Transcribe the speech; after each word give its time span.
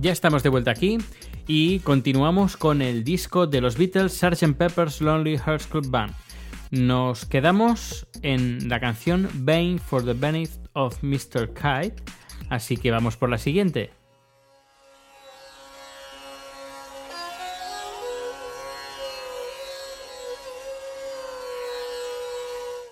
Ya 0.00 0.10
estamos 0.10 0.42
de 0.42 0.48
vuelta 0.48 0.72
aquí 0.72 0.98
y 1.46 1.78
continuamos 1.78 2.56
con 2.56 2.82
el 2.82 3.04
disco 3.04 3.46
de 3.46 3.60
los 3.60 3.78
Beatles 3.78 4.12
Sgt. 4.14 4.56
Pepper's 4.56 5.00
Lonely 5.00 5.38
Hearts 5.38 5.68
Club 5.68 5.88
Band. 5.90 6.12
Nos 6.72 7.24
quedamos 7.24 8.08
en 8.22 8.68
la 8.68 8.80
canción 8.80 9.28
Bane 9.32 9.78
for 9.78 10.04
the 10.04 10.14
Benefit 10.14 10.68
of 10.72 11.00
Mr. 11.02 11.52
Kite, 11.54 12.02
así 12.48 12.76
que 12.76 12.90
vamos 12.90 13.16
por 13.16 13.28
la 13.30 13.38
siguiente. 13.38 13.90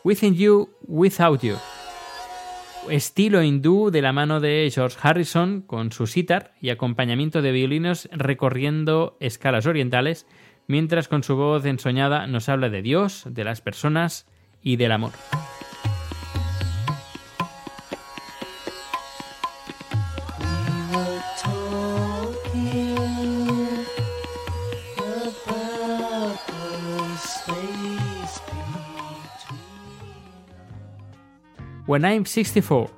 Within 0.03 0.35
You, 0.35 0.71
Without 0.87 1.43
You. 1.43 1.57
Estilo 2.89 3.43
hindú 3.43 3.91
de 3.91 4.01
la 4.01 4.13
mano 4.13 4.41
de 4.41 4.71
George 4.73 4.97
Harrison 5.03 5.61
con 5.61 5.93
su 5.93 6.07
sitar 6.07 6.55
y 6.63 6.71
acompañamiento 6.71 7.43
de 7.43 7.53
violinos 7.53 8.09
recorriendo 8.11 9.19
escalas 9.21 9.67
orientales, 9.67 10.27
mientras 10.67 11.09
con 11.09 11.23
su 11.23 11.37
voz 11.37 11.67
ensoñada 11.67 12.27
nos 12.27 12.49
habla 12.49 12.71
de 12.71 12.81
Dios, 12.81 13.25
de 13.29 13.45
las 13.45 13.61
personas 13.61 14.27
y 14.63 14.77
del 14.77 14.93
amor. 14.93 15.13
When 31.91 32.05
I'm 32.05 32.25
64, 32.25 32.89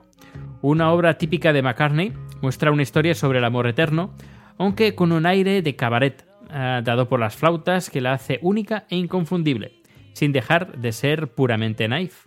una 0.61 0.93
obra 0.93 1.17
típica 1.17 1.55
de 1.55 1.63
McCartney, 1.63 2.13
muestra 2.43 2.71
una 2.71 2.83
historia 2.83 3.15
sobre 3.15 3.39
el 3.39 3.45
amor 3.47 3.67
eterno, 3.67 4.15
aunque 4.59 4.95
con 4.95 5.13
un 5.13 5.25
aire 5.25 5.63
de 5.63 5.77
cabaret, 5.77 6.27
eh, 6.51 6.83
dado 6.85 7.09
por 7.09 7.19
las 7.19 7.35
flautas 7.35 7.89
que 7.89 8.03
la 8.03 8.13
hace 8.13 8.39
única 8.43 8.85
e 8.91 8.97
inconfundible, 8.97 9.81
sin 10.13 10.33
dejar 10.33 10.77
de 10.77 10.93
ser 10.93 11.29
puramente 11.29 11.89
naif. 11.89 12.27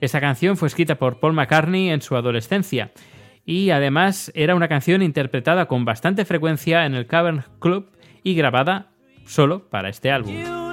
Esta 0.00 0.18
canción 0.18 0.56
fue 0.56 0.68
escrita 0.68 0.94
por 0.94 1.20
Paul 1.20 1.34
McCartney 1.34 1.90
en 1.90 2.00
su 2.00 2.16
adolescencia 2.16 2.90
y 3.44 3.68
además 3.68 4.32
era 4.34 4.54
una 4.54 4.68
canción 4.68 5.02
interpretada 5.02 5.66
con 5.66 5.84
bastante 5.84 6.24
frecuencia 6.24 6.86
en 6.86 6.94
el 6.94 7.06
Cavern 7.06 7.44
Club 7.58 7.90
y 8.22 8.34
grabada 8.34 8.92
solo 9.26 9.68
para 9.68 9.90
este 9.90 10.10
álbum. 10.10 10.67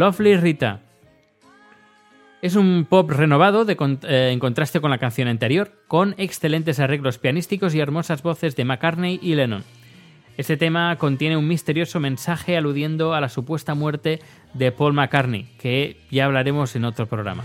Lovely 0.00 0.34
Rita. 0.38 0.80
Es 2.40 2.56
un 2.56 2.86
pop 2.88 3.10
renovado 3.10 3.66
de 3.66 3.76
eh, 4.08 4.30
en 4.32 4.38
contraste 4.38 4.80
con 4.80 4.90
la 4.90 4.96
canción 4.96 5.28
anterior, 5.28 5.72
con 5.88 6.14
excelentes 6.16 6.80
arreglos 6.80 7.18
pianísticos 7.18 7.74
y 7.74 7.80
hermosas 7.80 8.22
voces 8.22 8.56
de 8.56 8.64
McCartney 8.64 9.20
y 9.22 9.34
Lennon. 9.34 9.62
Este 10.38 10.56
tema 10.56 10.96
contiene 10.96 11.36
un 11.36 11.46
misterioso 11.46 12.00
mensaje 12.00 12.56
aludiendo 12.56 13.12
a 13.12 13.20
la 13.20 13.28
supuesta 13.28 13.74
muerte 13.74 14.20
de 14.54 14.72
Paul 14.72 14.94
McCartney, 14.94 15.50
que 15.58 15.98
ya 16.10 16.24
hablaremos 16.24 16.74
en 16.76 16.86
otro 16.86 17.04
programa. 17.06 17.44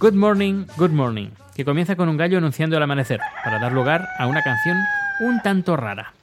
Good 0.00 0.14
Morning, 0.14 0.64
Good 0.78 0.92
Morning, 0.92 1.28
que 1.54 1.66
comienza 1.66 1.94
con 1.94 2.08
un 2.08 2.16
gallo 2.16 2.38
anunciando 2.38 2.74
el 2.74 2.82
amanecer, 2.82 3.20
para 3.44 3.58
dar 3.58 3.72
lugar 3.72 4.08
a 4.18 4.28
una 4.28 4.40
canción 4.40 4.78
un 5.20 5.42
tanto 5.42 5.76
rara, 5.76 6.14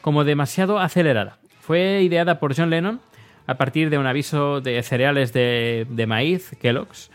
como 0.00 0.24
demasiado 0.24 0.78
acelerada. 0.78 1.36
Fue 1.60 2.00
ideada 2.02 2.40
por 2.40 2.56
John 2.56 2.70
Lennon 2.70 2.98
a 3.46 3.56
partir 3.56 3.90
de 3.90 3.98
un 3.98 4.06
aviso 4.06 4.62
de 4.62 4.82
cereales 4.82 5.34
de, 5.34 6.04
maíz, 6.08 6.56
Kellogg's, 6.62 7.10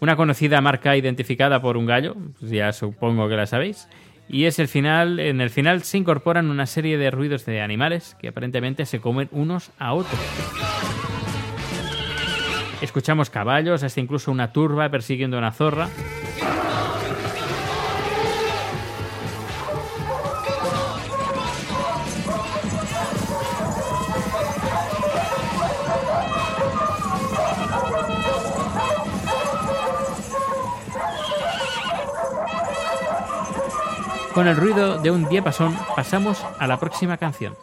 una 0.00 0.16
conocida 0.16 0.62
marca 0.62 0.96
identificada 0.96 1.60
por 1.60 1.76
un 1.76 1.84
gallo, 1.84 2.16
pues 2.40 2.50
ya 2.50 2.72
supongo 2.72 3.28
que 3.28 3.36
la 3.36 3.44
sabéis, 3.44 3.86
y 4.30 4.46
es 4.46 4.58
el 4.58 4.68
final, 4.68 5.20
en 5.20 5.42
el 5.42 5.50
final 5.50 5.82
se 5.82 5.98
incorporan 5.98 6.48
una 6.48 6.64
serie 6.64 6.96
de 6.96 7.10
ruidos 7.10 7.44
de 7.44 7.60
animales 7.60 8.16
que 8.18 8.28
aparentemente 8.28 8.86
se 8.86 9.02
comen 9.02 9.28
unos 9.30 9.72
a 9.78 9.92
otros. 9.92 10.18
Escuchamos 12.80 13.30
caballos, 13.30 13.82
hasta 13.82 14.00
incluso 14.00 14.30
una 14.30 14.52
turba 14.52 14.88
persiguiendo 14.90 15.38
una 15.38 15.52
zorra. 15.52 15.88
Con 34.34 34.48
el 34.48 34.56
ruido 34.56 34.98
de 34.98 35.10
un 35.10 35.26
diapasón 35.30 35.74
pasamos 35.96 36.44
a 36.58 36.66
la 36.66 36.78
próxima 36.78 37.16
canción. 37.16 37.54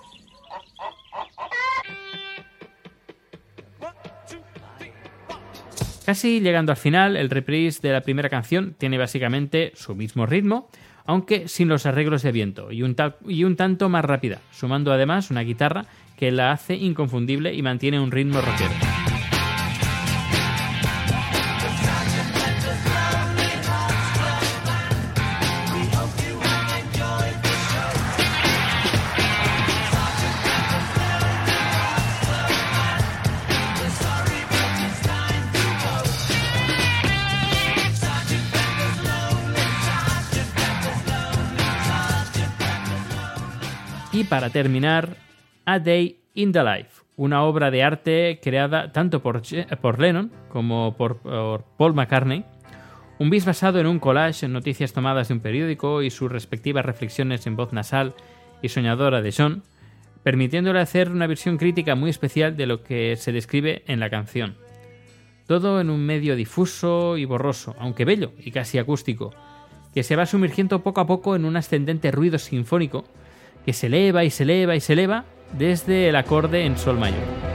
Casi 6.06 6.42
llegando 6.42 6.72
al 6.74 6.78
final, 6.78 7.16
el 7.16 7.30
reprise 7.30 7.80
de 7.82 7.94
la 7.94 8.02
primera 8.02 8.30
canción 8.30 8.76
tiene 8.78 8.98
básicamente 8.98 9.72
su 9.76 9.96
mismo 9.96 10.26
ritmo, 10.26 10.70
aunque 11.06 11.48
sin 11.48 11.70
los 11.70 11.86
arreglos 11.86 12.24
de 12.24 12.32
viento 12.32 12.72
y 12.72 12.84
un, 12.84 12.96
y 13.28 13.44
un 13.46 13.56
tanto 13.56 13.88
más 13.90 14.04
rápida, 14.04 14.40
sumando 14.52 14.92
además 14.92 15.32
una 15.32 15.42
guitarra 15.42 15.86
que 16.18 16.32
la 16.32 16.52
hace 16.52 16.76
inconfundible 16.76 17.54
y 17.54 17.62
mantiene 17.62 18.00
un 18.00 18.12
ritmo 18.12 18.42
rockero. 18.42 19.03
Para 44.34 44.50
terminar, 44.50 45.16
A 45.64 45.78
Day 45.78 46.18
in 46.34 46.54
the 46.54 46.64
Life, 46.64 47.04
una 47.18 47.44
obra 47.44 47.70
de 47.70 47.84
arte 47.84 48.40
creada 48.42 48.92
tanto 48.92 49.22
por, 49.22 49.44
Lennon 50.00 50.32
como 50.50 50.98
por, 50.98 51.18
por 51.18 51.66
Paul 51.78 51.94
McCartney, 51.94 52.44
un 53.20 53.30
bis 53.30 53.46
basado 53.46 53.80
en 53.80 53.86
un 53.86 54.00
collage 54.00 54.48
en 54.48 54.54
noticias 54.54 54.92
tomadas 54.92 55.28
de 55.28 55.36
un 55.36 55.40
periódico 55.40 56.02
y 56.02 56.10
sus 56.10 56.32
respectivas 56.32 56.84
reflexiones 56.84 57.46
en 57.46 57.56
voz 57.56 57.74
nasal 57.74 58.16
y 58.64 58.70
soñadora 58.70 59.22
de 59.22 59.32
John, 59.38 59.62
permitiéndole 60.24 60.80
hacer 60.80 61.12
una 61.12 61.28
versión 61.28 61.58
crítica 61.58 61.94
muy 61.94 62.10
especial 62.10 62.58
de 62.58 62.66
lo 62.66 62.82
que 62.82 63.16
se 63.18 63.34
describe 63.34 63.84
en 63.86 64.00
la 64.00 64.10
canción. 64.10 64.56
Todo 65.46 65.80
en 65.80 65.92
un 65.92 66.04
medio 66.04 66.36
difuso 66.36 67.18
y 67.18 67.26
borroso, 67.26 67.76
aunque 67.78 68.04
bello 68.04 68.32
y 68.40 68.50
casi 68.50 68.80
acústico, 68.80 69.32
que 69.94 70.02
se 70.02 70.16
va 70.16 70.26
sumergiendo 70.26 70.82
poco 70.82 71.02
a 71.02 71.06
poco 71.06 71.36
en 71.36 71.46
un 71.46 71.56
ascendente 71.56 72.10
ruido 72.10 72.40
sinfónico 72.40 73.06
que 73.66 73.74
se 73.74 73.88
eleva 73.88 74.24
y 74.24 74.30
se 74.30 74.44
eleva 74.44 74.76
y 74.76 74.80
se 74.80 74.94
eleva 74.94 75.26
desde 75.58 76.10
el 76.10 76.16
acorde 76.16 76.66
en 76.66 76.78
sol 76.78 76.98
mayor. 76.98 77.53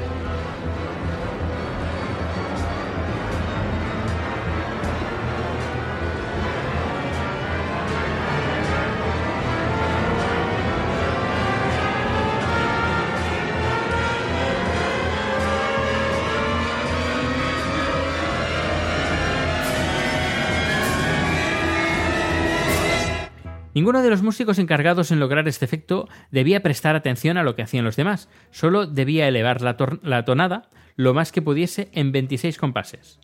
Ninguno 23.78 24.02
de 24.02 24.10
los 24.10 24.22
músicos 24.22 24.58
encargados 24.58 25.12
en 25.12 25.20
lograr 25.20 25.46
este 25.46 25.64
efecto 25.64 26.08
debía 26.32 26.64
prestar 26.64 26.96
atención 26.96 27.36
a 27.36 27.44
lo 27.44 27.54
que 27.54 27.62
hacían 27.62 27.84
los 27.84 27.94
demás, 27.94 28.28
solo 28.50 28.88
debía 28.88 29.28
elevar 29.28 29.62
la, 29.62 30.25
tonada 30.25 30.69
lo 30.96 31.14
más 31.14 31.30
que 31.30 31.42
pudiese 31.42 31.88
en 31.92 32.10
26 32.10 32.58
compases. 32.58 33.20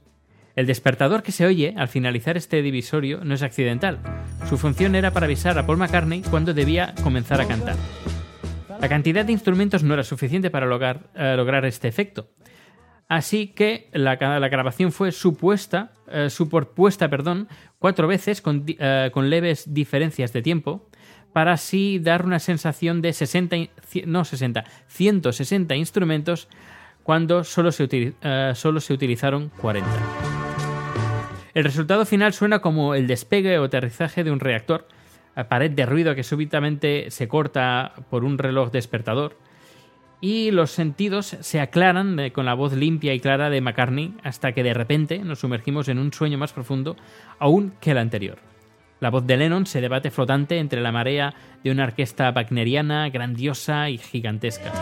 El 0.55 0.67
despertador 0.67 1.25
que 1.25 1.33
se 1.33 1.45
oye 1.45 1.75
al 1.77 1.89
finalizar 1.89 2.37
este 2.37 2.63
divisorio 2.63 3.25
no 3.25 3.35
es 3.35 3.43
accidental. 3.43 3.99
Su 4.49 4.57
función 4.57 4.95
era 4.95 5.11
para 5.11 5.27
avisar 5.27 5.59
a 5.59 5.67
Paul 5.67 5.79
McCartney 5.79 6.23
cuando 6.23 6.55
debía 6.55 6.95
comenzar 7.03 7.41
a 7.41 7.49
cantar. 7.49 7.75
La 8.81 8.89
cantidad 8.89 9.25
de 9.25 9.33
instrumentos 9.33 9.83
no 9.83 9.95
era 9.95 10.05
suficiente 10.05 10.51
para 10.51 10.67
lograr, 10.67 11.11
eh, 11.17 11.35
lograr 11.37 11.65
este 11.65 11.89
efecto. 11.89 12.29
Así 13.09 13.49
que 13.49 13.91
la 13.93 14.15
grabación 14.15 14.93
fue 14.93 15.11
supuesta, 15.11 15.91
eh, 16.15 16.31
superpuesta 16.31 17.09
perdón, 17.11 17.49
cuatro 17.79 18.07
veces 18.07 18.41
con, 18.41 18.65
eh, 18.67 19.11
con 19.13 19.29
leves 19.29 19.75
diferencias 19.75 20.33
de 20.33 20.41
tiempo 20.43 20.89
para 21.33 21.53
así 21.53 21.99
dar 21.99 22.25
una 22.25 22.39
sensación 22.39 23.03
de 23.03 23.13
60, 23.13 23.57
in- 23.57 23.71
ci- 23.91 24.05
no 24.07 24.25
60, 24.25 24.65
160 24.87 25.75
instrumentos 25.75 26.49
cuando 27.03 27.45
solo 27.45 27.73
se, 27.73 27.89
eh, 28.23 28.53
solo 28.55 28.81
se 28.81 28.93
utilizaron 28.95 29.51
40. 29.61 29.91
El 31.55 31.65
resultado 31.65 32.05
final 32.07 32.33
suena 32.33 32.61
como 32.61 32.95
el 32.95 33.07
despegue 33.07 33.59
o 33.59 33.65
aterrizaje 33.65 34.25
de 34.25 34.31
un 34.31 34.41
reactor, 34.41 34.89
a 35.37 35.45
pared 35.49 35.71
de 35.71 35.87
ruido 35.87 36.15
que 36.15 36.23
súbitamente 36.25 37.11
se 37.11 37.29
corta 37.29 37.93
por 38.11 38.25
un 38.25 38.39
reloj 38.39 38.71
despertador, 38.71 39.37
y 40.25 40.51
los 40.53 40.71
sentidos 40.71 41.37
se 41.41 41.61
aclaran 41.61 42.17
con 42.31 42.47
la 42.47 42.55
voz 42.55 42.73
limpia 42.73 43.13
y 43.13 43.21
clara 43.21 43.51
de 43.51 43.61
McCartney 43.61 44.15
hasta 44.23 44.53
que 44.53 44.63
de 44.63 44.73
repente 44.73 45.19
nos 45.19 45.41
sumergimos 45.41 45.87
en 45.89 45.99
un 45.99 46.15
sueño 46.15 46.39
más 46.39 46.55
profundo 46.55 46.97
aún 47.39 47.75
que 47.79 47.91
el 47.91 47.99
anterior. 47.99 48.39
La 49.01 49.11
voz 49.11 49.27
de 49.27 49.37
Lennon 49.37 49.67
se 49.67 49.83
debate 49.83 50.11
flotante 50.11 50.57
entre 50.57 50.81
la 50.81 50.93
marea 50.93 51.35
de 51.63 51.71
una 51.71 51.85
orquesta 51.85 52.33
wagneriana 52.35 53.11
grandiosa 53.11 53.91
y 53.91 53.99
gigantesca. 53.99 54.73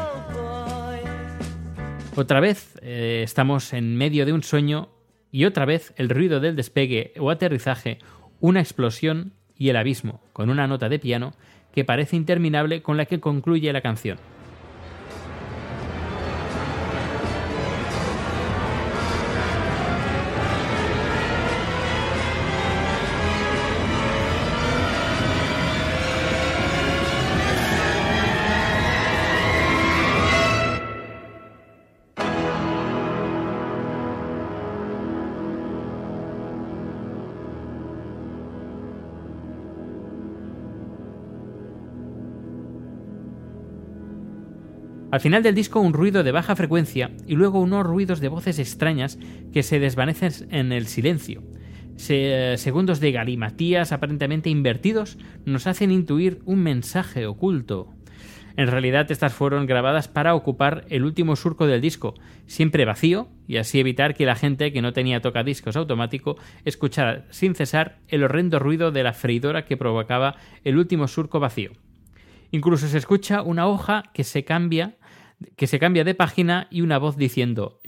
Otra 2.14 2.38
vez 2.38 2.78
eh, 2.80 3.22
estamos 3.24 3.72
en 3.72 3.96
medio 3.96 4.24
de 4.24 4.32
un 4.32 4.44
sueño 4.44 4.90
y 5.32 5.44
otra 5.44 5.64
vez 5.64 5.92
el 5.96 6.08
ruido 6.08 6.38
del 6.38 6.54
despegue 6.54 7.14
o 7.18 7.30
aterrizaje, 7.32 7.98
una 8.38 8.60
explosión 8.60 9.32
y 9.58 9.70
el 9.70 9.76
abismo, 9.76 10.22
con 10.32 10.50
una 10.50 10.68
nota 10.68 10.88
de 10.88 11.00
piano 11.00 11.32
que 11.72 11.84
parece 11.84 12.14
interminable 12.14 12.80
con 12.80 12.96
la 12.96 13.06
que 13.06 13.18
concluye 13.18 13.72
la 13.72 13.80
canción. 13.80 14.18
Al 45.12 45.20
final 45.20 45.42
del 45.42 45.54
disco 45.54 45.78
un 45.78 45.92
ruido 45.92 46.22
de 46.24 46.32
baja 46.32 46.56
frecuencia 46.56 47.10
y 47.26 47.34
luego 47.36 47.60
unos 47.60 47.84
ruidos 47.84 48.18
de 48.20 48.28
voces 48.28 48.58
extrañas 48.58 49.18
que 49.52 49.62
se 49.62 49.78
desvanecen 49.78 50.32
en 50.50 50.72
el 50.72 50.86
silencio. 50.86 51.42
Se- 51.96 52.54
segundos 52.56 52.98
de 52.98 53.12
galimatías 53.12 53.92
aparentemente 53.92 54.48
invertidos 54.48 55.18
nos 55.44 55.66
hacen 55.66 55.90
intuir 55.90 56.40
un 56.46 56.62
mensaje 56.62 57.26
oculto. 57.26 57.92
En 58.56 58.68
realidad 58.68 59.10
estas 59.12 59.34
fueron 59.34 59.66
grabadas 59.66 60.08
para 60.08 60.34
ocupar 60.34 60.86
el 60.88 61.04
último 61.04 61.36
surco 61.36 61.66
del 61.66 61.82
disco, 61.82 62.14
siempre 62.46 62.86
vacío, 62.86 63.28
y 63.46 63.58
así 63.58 63.80
evitar 63.80 64.14
que 64.14 64.24
la 64.24 64.34
gente 64.34 64.72
que 64.72 64.80
no 64.80 64.94
tenía 64.94 65.20
tocadiscos 65.20 65.76
automático 65.76 66.38
escuchara 66.64 67.26
sin 67.28 67.54
cesar 67.54 67.98
el 68.08 68.24
horrendo 68.24 68.58
ruido 68.58 68.92
de 68.92 69.02
la 69.02 69.12
freidora 69.12 69.66
que 69.66 69.76
provocaba 69.76 70.36
el 70.64 70.78
último 70.78 71.06
surco 71.06 71.38
vacío. 71.38 71.72
Incluso 72.50 72.86
se 72.86 72.98
escucha 72.98 73.40
una 73.40 73.66
hoja 73.66 74.02
que 74.12 74.24
se 74.24 74.44
cambia, 74.44 74.96
que 75.56 75.66
se 75.66 75.78
cambia 75.78 76.04
de 76.04 76.14
página 76.14 76.68
y 76.70 76.80
una 76.80 76.98
voz 76.98 77.16
diciendo 77.16 77.80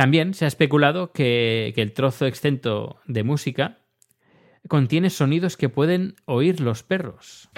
También 0.00 0.32
se 0.32 0.46
ha 0.46 0.48
especulado 0.48 1.12
que, 1.12 1.74
el 1.76 1.92
trozo 1.92 2.24
exento 2.24 3.00
de 3.04 3.22
música 3.22 3.80
contiene 4.66 5.10
sonidos 5.10 5.58
que 5.58 5.68
pueden 5.68 6.14
oír 6.24 6.62
los 6.62 6.82
perros. 6.82 7.50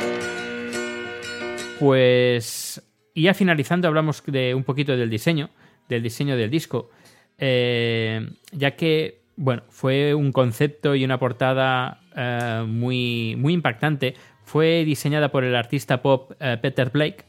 Pues, 1.79 2.83
y 3.15 3.23
ya 3.23 3.35
finalizando, 3.35 3.87
hablamos 3.87 4.25
de 4.27 4.57
un 4.57 4.65
poquito 4.65 4.97
del 4.97 5.09
diseño, 5.09 5.51
del 5.89 6.03
diseño 6.03 6.37
del 6.37 6.51
disco, 6.51 6.91
eh, 7.39 8.29
ya 8.51 8.75
que, 8.75 9.23
bueno, 9.37 9.63
fue 9.69 10.13
un 10.13 10.33
concepto 10.33 10.97
y 10.97 11.05
una 11.05 11.21
portada 11.21 12.01
eh, 12.17 12.65
muy, 12.67 13.37
muy 13.39 13.53
impactante. 13.53 14.15
Fue 14.43 14.85
diseñada 14.85 15.31
por 15.31 15.45
el 15.45 15.55
artista 15.55 16.03
pop 16.03 16.33
eh, 16.41 16.59
Peter 16.61 16.91
Blake. 16.91 17.25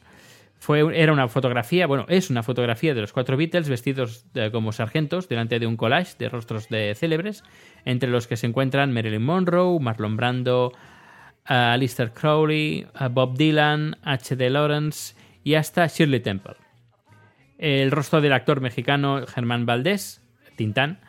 Fue, 0.64 0.98
era 0.98 1.12
una 1.12 1.28
fotografía, 1.28 1.88
bueno, 1.88 2.06
es 2.08 2.30
una 2.30 2.42
fotografía 2.42 2.94
de 2.94 3.02
los 3.02 3.12
cuatro 3.12 3.36
Beatles 3.36 3.68
vestidos 3.68 4.26
eh, 4.34 4.50
como 4.50 4.72
sargentos 4.72 5.28
delante 5.28 5.60
de 5.60 5.68
un 5.68 5.76
collage 5.76 6.16
de 6.18 6.30
rostros 6.30 6.70
de 6.70 6.96
célebres, 6.96 7.44
entre 7.84 8.10
los 8.10 8.28
que 8.28 8.38
se 8.38 8.48
encuentran 8.48 8.94
Marilyn 8.94 9.26
Monroe, 9.26 9.78
Marlon 9.82 10.16
Brando, 10.16 10.72
Alistair 11.44 12.14
Crowley, 12.14 12.88
Bob 13.12 13.36
Dylan, 13.36 13.98
H.D. 14.04 14.50
Lawrence 14.52 15.16
y 15.44 15.56
hasta 15.56 15.86
Shirley 15.88 16.22
Temple. 16.22 16.56
El 17.58 17.92
rostro 17.92 18.22
del 18.22 18.32
actor 18.32 18.62
mexicano 18.62 19.28
Germán 19.28 19.66
Valdés, 19.66 20.22
Tintán, 20.56 21.02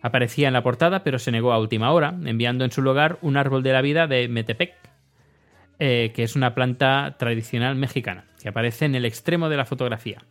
aparecía 0.00 0.46
en 0.46 0.54
la 0.54 0.62
portada, 0.62 1.04
pero 1.04 1.18
se 1.18 1.32
negó 1.32 1.52
a 1.52 1.58
última 1.58 1.92
hora, 1.92 2.14
enviando 2.24 2.64
en 2.64 2.70
su 2.72 2.80
lugar 2.80 3.18
un 3.20 3.36
árbol 3.36 3.62
de 3.62 3.74
la 3.74 3.82
vida 3.82 4.06
de 4.06 4.26
Metepec, 4.28 4.72
eh, 5.84 6.12
que 6.14 6.22
es 6.22 6.36
una 6.36 6.54
planta 6.54 7.16
tradicional 7.18 7.74
mexicana, 7.74 8.26
que 8.40 8.48
aparece 8.48 8.84
en 8.84 8.94
el 8.94 9.04
extremo 9.04 9.48
de 9.48 9.56
la 9.56 9.64
fotografía. 9.64 10.22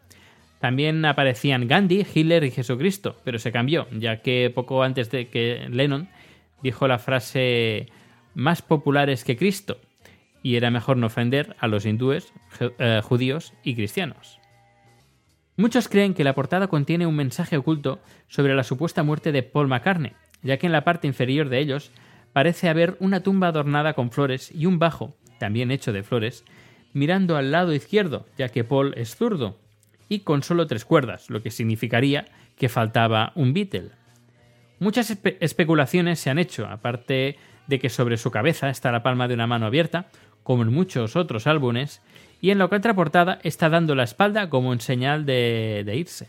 También 0.62 1.04
aparecían 1.04 1.68
Gandhi, 1.68 2.06
Hitler 2.16 2.46
y 2.46 2.52
Jesucristo, 2.52 3.18
pero 3.26 3.38
se 3.38 3.52
cambió, 3.52 3.86
ya 3.92 4.22
que 4.22 4.50
poco 4.50 4.82
antes 4.82 5.12
de 5.12 5.28
que 5.28 5.68
Lennon 5.70 6.08
dijo 6.64 6.88
la 6.88 7.00
frase 7.00 7.88
más 8.34 8.62
populares 8.62 9.26
que 9.26 9.36
Cristo, 9.36 9.82
y 10.42 10.56
era 10.56 10.72
mejor 10.72 10.96
no 10.96 11.08
ofender 11.08 11.54
a 11.60 11.68
los 11.68 11.86
hindúes, 11.86 12.32
eh, 12.62 13.02
judíos 13.04 13.54
y 13.62 13.76
cristianos. 13.76 14.40
Muchos 15.58 15.90
creen 15.90 16.14
que 16.14 16.24
la 16.24 16.34
portada 16.34 16.68
contiene 16.68 17.08
un 17.08 17.18
mensaje 17.18 17.58
oculto 17.58 18.00
sobre 18.30 18.56
la 18.56 18.64
supuesta 18.64 19.04
muerte 19.04 19.34
de 19.34 19.44
Paul 19.44 19.68
McCartney, 19.68 20.14
ya 20.44 20.56
que 20.56 20.68
en 20.68 20.72
la 20.72 20.86
parte 20.86 21.08
inferior 21.08 21.50
de 21.50 21.60
ellos 21.60 21.92
parece 22.32 22.70
haber 22.70 22.96
una 23.02 23.20
tumba 23.20 23.48
adornada 23.48 23.96
con 23.96 24.12
flores 24.12 24.50
y 24.56 24.66
un 24.66 24.80
bajo, 24.80 25.18
también 25.42 25.72
hecho 25.72 25.92
de 25.92 26.04
flores, 26.04 26.46
mirando 26.94 27.36
al 27.36 27.50
lado 27.50 27.74
izquierdo, 27.74 28.28
ya 28.38 28.50
que 28.50 28.64
Paul 28.64 28.94
es 28.96 29.16
zurdo, 29.16 29.58
y 30.08 30.20
con 30.20 30.44
solo 30.44 30.68
tres 30.68 30.86
cuerdas, 30.86 31.32
lo 31.32 31.42
que 31.42 31.50
significaría 31.50 32.26
que 32.60 32.70
faltaba 32.70 33.32
un 33.34 33.52
Beatle. 33.52 33.90
Muchas 34.78 35.18
especulaciones 35.40 36.20
se 36.20 36.30
han 36.30 36.38
hecho, 36.38 36.68
aparte 36.68 37.38
de 37.66 37.80
que 37.80 37.90
sobre 37.90 38.18
su 38.18 38.30
cabeza 38.30 38.70
está 38.70 38.92
la 38.92 39.02
palma 39.02 39.28
de 39.28 39.34
una 39.34 39.48
mano 39.48 39.66
abierta, 39.66 40.10
como 40.44 40.62
en 40.62 40.72
muchos 40.72 41.16
otros 41.16 41.48
álbumes, 41.48 42.04
y 42.40 42.52
en 42.52 42.60
la 42.60 42.68
contraportada 42.68 43.40
está 43.42 43.70
dando 43.70 43.96
la 43.96 44.04
espalda 44.04 44.48
como 44.48 44.74
en 44.74 44.80
señal 44.80 45.26
de, 45.26 45.92
irse. 45.96 46.28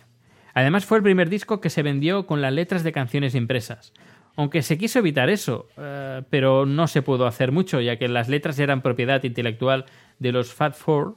Además 0.55 0.87
fue 0.87 0.97
el 0.97 1.05
primer 1.05 1.29
disco 1.29 1.61
que 1.61 1.69
se 1.69 1.83
vendió 1.83 2.27
con 2.27 2.41
las 2.41 2.53
letras 2.55 2.83
de 2.83 2.93
canciones 2.93 3.35
impresas, 3.35 3.93
aunque 4.37 4.63
se 4.63 4.79
quiso 4.79 4.99
evitar 4.99 5.31
eso, 5.31 5.69
eh, 5.77 6.23
pero 6.31 6.67
no 6.67 6.87
se 6.87 7.03
pudo 7.03 7.27
hacer 7.27 7.53
mucho, 7.53 7.81
ya 7.81 7.97
que 7.97 8.09
las 8.09 8.29
letras 8.29 8.59
eran 8.59 8.83
propiedad 8.83 9.23
intelectual 9.25 9.87
de 10.19 10.33
los 10.33 10.53
Fat 10.53 10.75
Four 10.75 11.17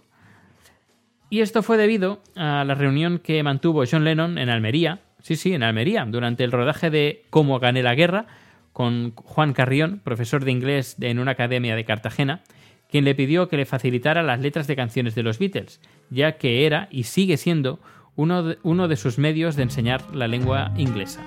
y 1.30 1.42
esto 1.42 1.64
fue 1.64 1.78
debido 1.78 2.22
a 2.36 2.64
la 2.64 2.76
reunión 2.76 3.20
que 3.20 3.42
mantuvo 3.44 3.84
John 3.90 4.04
Lennon 4.04 4.38
en 4.38 4.50
Almería, 4.50 5.00
sí, 5.22 5.36
sí, 5.36 5.54
en 5.54 5.64
Almería, 5.64 6.06
durante 6.06 6.44
el 6.44 6.52
rodaje 6.52 6.90
de 6.90 7.26
Cómo 7.30 7.60
gané 7.60 7.82
la 7.82 7.96
guerra, 7.96 8.28
con 8.74 9.14
Juan 9.16 9.54
Carrión, 9.54 10.02
profesor 10.04 10.44
de 10.44 10.52
inglés 10.52 10.98
en 11.00 11.20
una 11.20 11.32
academia 11.32 11.76
de 11.76 11.86
Cartagena, 11.86 12.44
quien 12.90 13.06
le 13.06 13.16
pidió 13.16 13.48
que 13.48 13.58
le 13.58 13.66
facilitara 13.66 14.22
las 14.22 14.40
letras 14.40 14.68
de 14.68 14.76
canciones 14.76 15.16
de 15.16 15.24
los 15.24 15.40
Beatles, 15.40 15.82
ya 16.10 16.34
que 16.34 16.66
era 16.66 16.88
y 16.92 17.04
sigue 17.04 17.38
siendo 17.38 17.80
uno 18.16 18.44
de, 18.44 18.58
uno 18.64 18.88
de 18.88 18.96
sus 18.96 19.18
medios 19.18 19.56
de 19.56 19.64
enseñar 19.64 20.02
la 20.14 20.28
lengua 20.28 20.72
inglesa. 20.78 21.26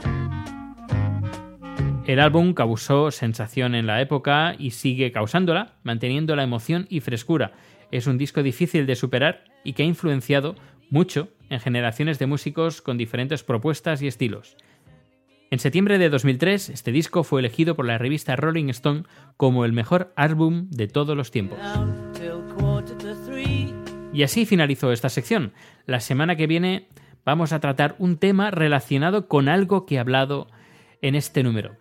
El 2.08 2.20
álbum 2.20 2.54
causó 2.54 3.10
sensación 3.10 3.74
en 3.74 3.86
la 3.86 4.00
época 4.00 4.54
y 4.58 4.70
sigue 4.70 5.12
causándola, 5.12 5.74
manteniendo 5.82 6.36
la 6.36 6.42
emoción 6.42 6.86
y 6.88 7.00
frescura. 7.00 7.52
Es 7.90 8.06
un 8.06 8.16
disco 8.16 8.42
difícil 8.42 8.86
de 8.86 8.96
superar 8.96 9.44
y 9.62 9.74
que 9.74 9.82
ha 9.82 9.86
influenciado 9.86 10.56
mucho 10.88 11.28
en 11.50 11.60
generaciones 11.60 12.18
de 12.18 12.24
músicos 12.24 12.80
con 12.80 12.96
diferentes 12.96 13.42
propuestas 13.42 14.00
y 14.00 14.06
estilos. 14.06 14.56
En 15.50 15.58
septiembre 15.58 15.98
de 15.98 16.08
2003, 16.08 16.70
este 16.70 16.92
disco 16.92 17.24
fue 17.24 17.40
elegido 17.40 17.76
por 17.76 17.84
la 17.84 17.98
revista 17.98 18.36
Rolling 18.36 18.70
Stone 18.70 19.02
como 19.36 19.66
el 19.66 19.74
mejor 19.74 20.10
álbum 20.16 20.70
de 20.70 20.88
todos 20.88 21.14
los 21.14 21.30
tiempos. 21.30 21.58
Y 24.14 24.22
así 24.22 24.46
finalizó 24.46 24.92
esta 24.92 25.10
sección. 25.10 25.52
La 25.84 26.00
semana 26.00 26.36
que 26.36 26.46
viene 26.46 26.88
vamos 27.26 27.52
a 27.52 27.60
tratar 27.60 27.96
un 27.98 28.16
tema 28.16 28.50
relacionado 28.50 29.28
con 29.28 29.50
algo 29.50 29.84
que 29.84 29.96
he 29.96 29.98
hablado 29.98 30.48
en 31.02 31.14
este 31.14 31.42
número. 31.42 31.76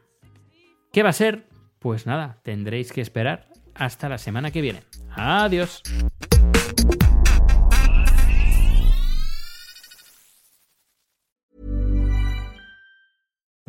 ¿Qué 0.97 1.03
va 1.03 1.09
a 1.09 1.13
ser? 1.13 1.43
Pues 1.77 2.07
nada, 2.07 2.39
tendréis 2.41 2.91
que 2.91 3.01
esperar 3.01 3.45
hasta 3.75 4.09
la 4.09 4.17
semana 4.17 4.49
que 4.49 4.61
viene. 4.61 4.81
Adiós. 5.11 5.83